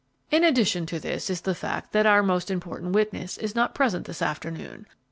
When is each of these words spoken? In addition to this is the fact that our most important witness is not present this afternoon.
In 0.31 0.43
addition 0.43 0.87
to 0.87 0.99
this 0.99 1.29
is 1.29 1.41
the 1.41 1.53
fact 1.53 1.91
that 1.91 2.07
our 2.07 2.23
most 2.23 2.49
important 2.49 2.93
witness 2.93 3.37
is 3.37 3.53
not 3.53 3.75
present 3.75 4.07
this 4.07 4.23
afternoon. 4.23 4.87